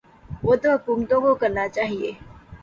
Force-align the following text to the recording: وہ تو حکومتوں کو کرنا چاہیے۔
وہ 0.43 0.55
تو 0.61 0.69
حکومتوں 0.71 1.19
کو 1.21 1.31
کرنا 1.41 1.67
چاہیے۔ 1.75 2.11